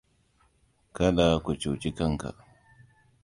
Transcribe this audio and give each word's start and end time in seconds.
Kada 0.95 1.27
ka 1.43 1.51
cuci 1.61 1.89
kanka. 1.97 2.29